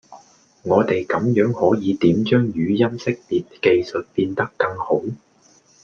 [0.63, 4.99] 你地咁樣可以點將語音識別技術變得更好?